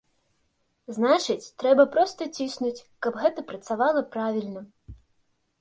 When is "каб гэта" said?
3.07-3.47